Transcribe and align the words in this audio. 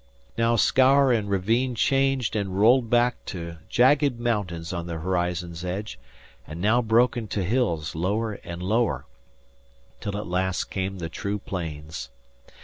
Now 0.35 0.55
scour 0.55 1.11
and 1.11 1.29
ravine 1.29 1.75
changed 1.75 2.35
and 2.35 2.59
rolled 2.59 2.89
back 2.89 3.23
to 3.25 3.57
jagged 3.69 4.19
mountains 4.19 4.73
on 4.73 4.87
the 4.87 4.97
horizon's 4.97 5.63
edge, 5.63 5.99
and 6.47 6.59
now 6.59 6.81
broke 6.81 7.17
into 7.17 7.43
hills 7.43 7.93
lower 7.93 8.33
and 8.43 8.63
lower, 8.63 9.05
till 9.99 10.17
at 10.17 10.25
last 10.25 10.71
came 10.71 10.97
the 10.97 11.07
true 11.07 11.37
plains. 11.37 12.09